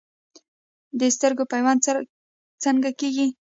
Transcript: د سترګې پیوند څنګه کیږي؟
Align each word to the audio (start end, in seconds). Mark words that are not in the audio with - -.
د 0.99 1.01
سترګې 1.15 1.45
پیوند 1.51 1.79
څنګه 2.63 2.89
کیږي؟ 2.99 3.27